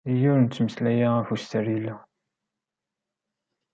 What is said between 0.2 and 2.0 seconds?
ur nettmeslay ɣef Ustṛalya.